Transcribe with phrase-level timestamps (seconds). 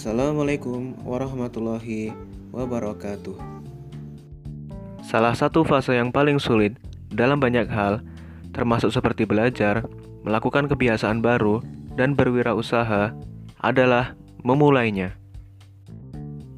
[0.00, 2.08] Assalamualaikum warahmatullahi
[2.56, 3.36] wabarakatuh.
[5.04, 6.72] Salah satu fase yang paling sulit
[7.12, 8.00] dalam banyak hal,
[8.56, 9.84] termasuk seperti belajar,
[10.24, 11.60] melakukan kebiasaan baru,
[12.00, 13.12] dan berwirausaha,
[13.60, 15.20] adalah memulainya.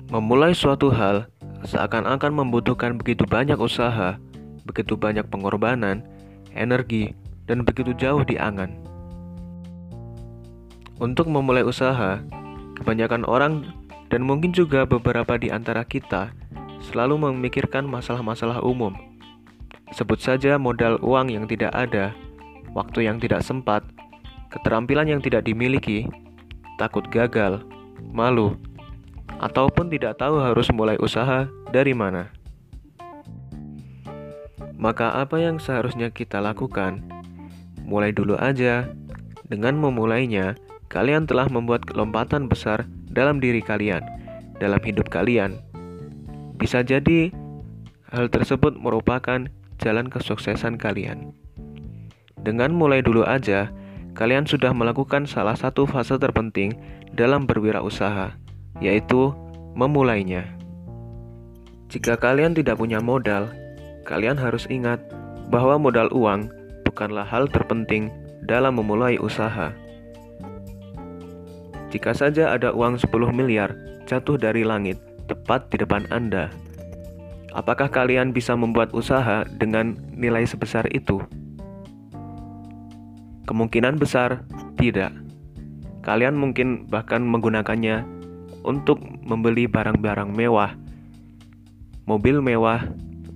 [0.07, 1.27] Memulai suatu hal
[1.67, 4.22] seakan-akan membutuhkan begitu banyak usaha,
[4.63, 6.07] begitu banyak pengorbanan,
[6.54, 7.11] energi,
[7.50, 8.71] dan begitu jauh diangan.
[11.03, 12.22] Untuk memulai usaha,
[12.82, 13.71] kebanyakan orang
[14.11, 16.35] dan mungkin juga beberapa di antara kita
[16.82, 18.91] selalu memikirkan masalah-masalah umum.
[19.95, 22.11] Sebut saja modal uang yang tidak ada,
[22.75, 23.86] waktu yang tidak sempat,
[24.50, 26.11] keterampilan yang tidak dimiliki,
[26.77, 27.63] takut gagal,
[28.11, 28.58] malu,
[29.39, 32.34] ataupun tidak tahu harus mulai usaha dari mana.
[34.83, 37.06] Maka, apa yang seharusnya kita lakukan?
[37.86, 38.91] Mulai dulu aja.
[39.47, 40.58] Dengan memulainya,
[40.92, 44.05] kalian telah membuat lompatan besar dalam diri kalian,
[44.61, 45.56] dalam hidup kalian,
[46.61, 47.33] bisa jadi
[48.12, 49.48] hal tersebut merupakan
[49.81, 51.33] jalan kesuksesan kalian.
[52.44, 53.72] Dengan mulai dulu aja,
[54.12, 56.77] kalian sudah melakukan salah satu fase terpenting
[57.16, 58.36] dalam berwirausaha,
[58.84, 59.33] yaitu
[59.72, 60.44] memulainya.
[61.88, 63.48] Jika kalian tidak punya modal,
[64.05, 65.00] kalian harus ingat
[65.48, 66.53] bahwa modal uang
[66.84, 68.12] bukanlah hal terpenting
[68.44, 69.72] dalam memulai usaha.
[71.92, 73.76] Jika saja ada uang 10 miliar
[74.08, 74.96] jatuh dari langit,
[75.28, 76.48] tepat di depan Anda.
[77.52, 81.20] Apakah kalian bisa membuat usaha dengan nilai sebesar itu?
[83.44, 84.40] Kemungkinan besar
[84.80, 85.12] tidak.
[86.00, 88.08] Kalian mungkin bahkan menggunakannya
[88.64, 90.72] untuk membeli barang-barang mewah,
[92.08, 92.88] mobil mewah,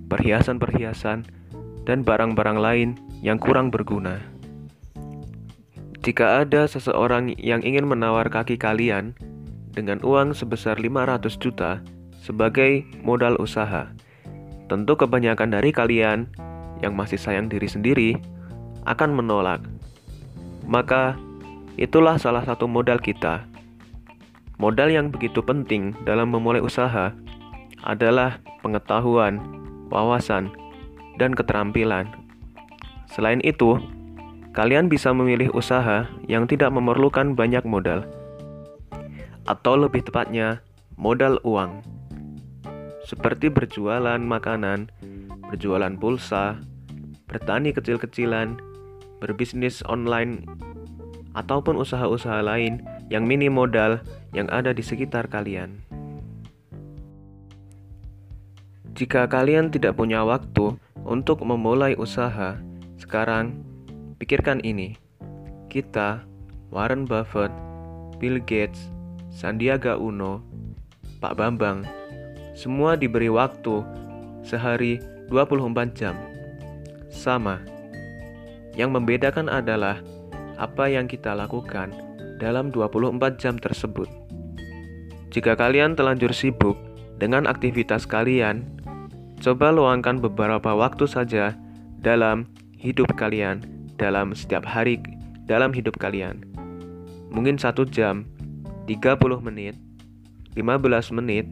[0.09, 1.29] perhiasan-perhiasan,
[1.85, 2.89] dan barang-barang lain
[3.21, 4.17] yang kurang berguna.
[6.07, 9.11] Jika ada seseorang yang ingin menawar kaki kalian,
[9.75, 11.83] dengan uang sebesar 500 juta
[12.23, 13.91] sebagai modal usaha.
[14.71, 16.31] Tentu kebanyakan dari kalian
[16.79, 18.15] yang masih sayang diri sendiri
[18.87, 19.59] akan menolak.
[20.63, 21.19] Maka
[21.75, 23.43] itulah salah satu modal kita.
[24.63, 27.11] Modal yang begitu penting dalam memulai usaha
[27.83, 29.43] adalah pengetahuan,
[29.91, 30.55] wawasan,
[31.19, 32.07] dan keterampilan.
[33.11, 33.75] Selain itu,
[34.57, 38.09] kalian bisa memilih usaha yang tidak memerlukan banyak modal
[39.45, 40.65] atau lebih tepatnya
[40.97, 41.85] modal uang.
[43.05, 44.89] Seperti berjualan makanan,
[45.53, 46.57] berjualan pulsa,
[47.29, 48.57] bertani kecil-kecilan,
[49.21, 50.49] berbisnis online,
[51.37, 52.81] ataupun usaha-usaha lain
[53.13, 54.01] yang minim modal
[54.33, 55.85] yang ada di sekitar kalian.
[58.97, 60.73] Jika kalian tidak punya waktu
[61.05, 62.57] untuk memulai usaha,
[62.97, 63.76] sekarang
[64.17, 64.97] pikirkan ini.
[65.69, 66.25] Kita,
[66.73, 67.53] Warren Buffett,
[68.17, 68.89] Bill Gates,
[69.29, 70.41] Sandiaga Uno,
[71.21, 71.85] Pak Bambang,
[72.57, 73.85] semua diberi waktu
[74.41, 74.97] sehari
[75.29, 76.17] 24 jam.
[77.13, 77.61] Sama.
[78.73, 80.01] Yang membedakan adalah
[80.57, 81.93] apa yang kita lakukan
[82.41, 84.09] dalam 24 jam tersebut.
[85.29, 86.77] Jika kalian telanjur sibuk
[87.21, 88.65] dengan aktivitas kalian,
[89.41, 91.53] coba luangkan beberapa waktu saja
[92.01, 95.01] dalam hidup kalian, dalam setiap hari
[95.49, 96.45] dalam hidup kalian.
[97.33, 98.23] Mungkin satu jam
[98.87, 99.75] 30 menit,
[100.55, 101.45] 15 menit,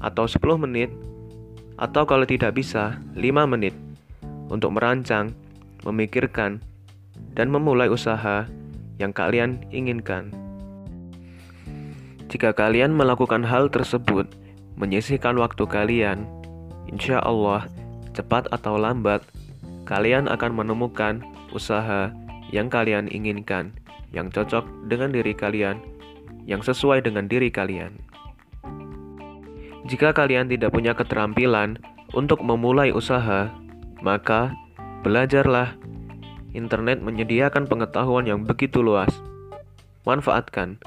[0.00, 0.90] atau 10 menit,
[1.80, 3.72] atau kalau tidak bisa, 5 menit
[4.52, 5.32] untuk merancang,
[5.86, 6.60] memikirkan,
[7.32, 8.44] dan memulai usaha
[9.00, 10.28] yang kalian inginkan.
[12.28, 14.28] Jika kalian melakukan hal tersebut,
[14.76, 16.28] menyisihkan waktu kalian,
[16.86, 17.66] insya Allah,
[18.12, 19.24] cepat atau lambat,
[19.90, 21.18] kalian akan menemukan
[21.50, 22.14] usaha
[22.54, 23.74] yang kalian inginkan,
[24.14, 25.82] yang cocok dengan diri kalian
[26.46, 27.98] yang sesuai dengan diri kalian.
[29.90, 31.82] Jika kalian tidak punya keterampilan
[32.14, 33.50] untuk memulai usaha,
[33.98, 34.54] maka
[35.02, 35.74] belajarlah.
[36.50, 39.10] Internet menyediakan pengetahuan yang begitu luas.
[40.02, 40.82] Manfaatkan.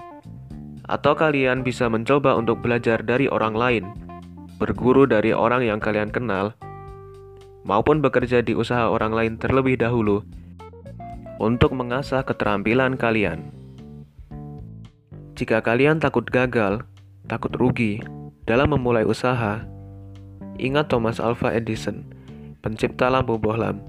[0.83, 3.83] Atau kalian bisa mencoba untuk belajar dari orang lain,
[4.59, 6.51] berguru dari orang yang kalian kenal,
[7.63, 10.23] maupun bekerja di usaha orang lain terlebih dahulu
[11.39, 13.51] untuk mengasah keterampilan kalian.
[15.33, 16.85] Jika kalian takut gagal,
[17.25, 17.99] takut rugi
[18.45, 19.65] dalam memulai usaha,
[20.61, 22.05] ingat Thomas Alva Edison,
[22.61, 23.81] pencipta lampu bohlam.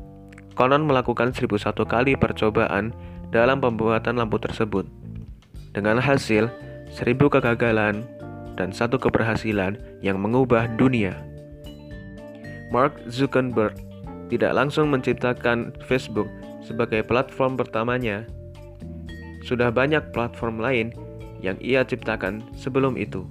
[0.55, 2.95] Konon melakukan 1001 kali percobaan
[3.35, 4.87] dalam pembuatan lampu tersebut.
[5.75, 6.47] Dengan hasil
[6.95, 8.07] 1000 kegagalan
[8.55, 11.34] dan satu keberhasilan yang mengubah dunia.
[12.75, 13.79] Mark Zuckerberg
[14.35, 16.27] tidak langsung menciptakan Facebook
[16.59, 18.27] sebagai platform pertamanya.
[19.47, 20.91] Sudah banyak platform lain
[21.39, 23.23] yang ia ciptakan sebelum itu.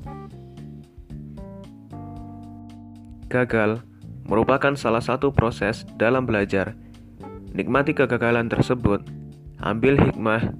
[3.27, 3.83] Gagal
[4.23, 6.79] merupakan salah satu proses dalam belajar.
[7.51, 9.03] Nikmati kegagalan tersebut,
[9.59, 10.55] ambil hikmah,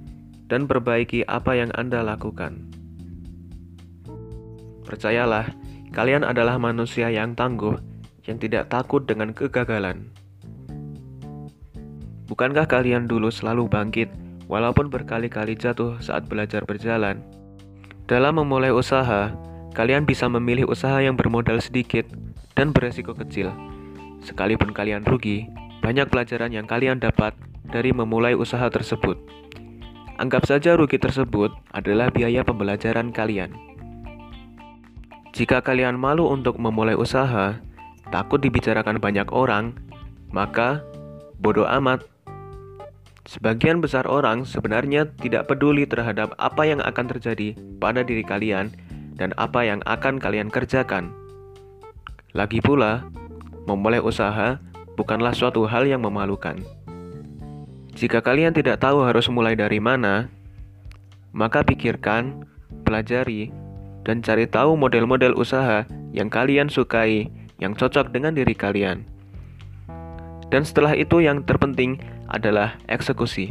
[0.52, 2.68] dan perbaiki apa yang Anda lakukan.
[4.84, 5.48] Percayalah,
[5.96, 7.93] kalian adalah manusia yang tangguh,
[8.24, 10.08] yang tidak takut dengan kegagalan.
[12.24, 14.08] Bukankah kalian dulu selalu bangkit,
[14.48, 17.20] walaupun berkali-kali jatuh saat belajar berjalan?
[18.08, 19.32] Dalam memulai usaha,
[19.76, 22.08] kalian bisa memilih usaha yang bermodal sedikit
[22.56, 23.52] dan beresiko kecil.
[24.24, 25.44] Sekalipun kalian rugi,
[25.84, 27.36] banyak pelajaran yang kalian dapat
[27.68, 29.20] dari memulai usaha tersebut.
[30.16, 33.52] Anggap saja rugi tersebut adalah biaya pembelajaran kalian.
[35.34, 37.58] Jika kalian malu untuk memulai usaha,
[38.14, 39.74] takut dibicarakan banyak orang,
[40.30, 40.86] maka
[41.42, 42.06] bodoh amat.
[43.26, 48.70] Sebagian besar orang sebenarnya tidak peduli terhadap apa yang akan terjadi pada diri kalian
[49.18, 51.10] dan apa yang akan kalian kerjakan.
[52.38, 53.02] Lagi pula,
[53.66, 54.62] memulai usaha
[54.94, 56.62] bukanlah suatu hal yang memalukan.
[57.98, 60.30] Jika kalian tidak tahu harus mulai dari mana,
[61.34, 62.46] maka pikirkan,
[62.86, 63.50] pelajari,
[64.06, 69.06] dan cari tahu model-model usaha yang kalian sukai, yang cocok dengan diri kalian.
[70.50, 71.98] Dan setelah itu, yang terpenting
[72.30, 73.50] adalah eksekusi.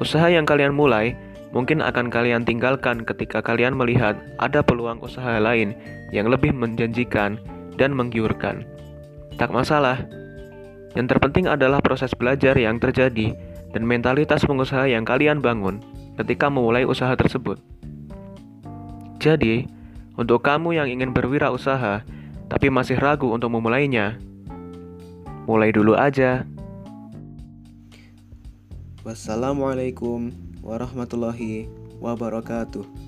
[0.00, 1.14] Usaha yang kalian mulai
[1.52, 5.76] mungkin akan kalian tinggalkan ketika kalian melihat ada peluang usaha lain
[6.10, 7.36] yang lebih menjanjikan
[7.76, 8.64] dan menggiurkan.
[9.36, 10.00] Tak masalah.
[10.92, 13.32] Yang terpenting adalah proses belajar yang terjadi
[13.72, 15.80] dan mentalitas pengusaha yang kalian bangun
[16.20, 17.56] ketika memulai usaha tersebut.
[19.22, 19.64] Jadi,
[20.18, 22.04] untuk kamu yang ingin berwirausaha
[22.52, 24.20] tapi masih ragu untuk memulainya,
[25.48, 26.44] mulai dulu aja.
[29.08, 33.01] Wassalamualaikum warahmatullahi wabarakatuh.